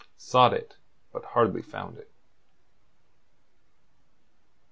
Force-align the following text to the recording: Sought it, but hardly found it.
Sought 0.17 0.51
it, 0.51 0.77
but 1.13 1.23
hardly 1.23 1.61
found 1.61 1.95
it. 1.99 2.09